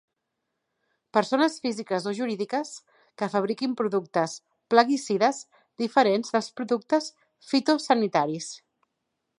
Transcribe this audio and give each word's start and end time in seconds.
Persones 1.17 1.57
físiques 1.65 2.07
o 2.11 2.13
jurídiques 2.19 2.71
que 3.21 3.29
fabriquin 3.35 3.77
productes 3.83 4.35
plaguicides 4.75 5.43
diferents 5.85 6.35
dels 6.37 6.51
productes 6.61 7.13
fitosanitaris. 7.53 8.53